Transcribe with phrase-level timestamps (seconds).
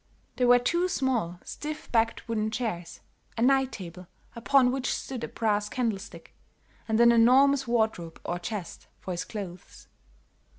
[0.37, 3.01] There were two small, stiff backed wooden chairs,
[3.37, 6.33] a night table, upon which stood a brass candlestick,
[6.87, 9.89] and an enormous wardrobe or chest for his clothes.